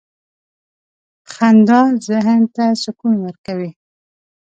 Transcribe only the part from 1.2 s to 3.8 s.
•خندا ذهن ته سکون ورکوي.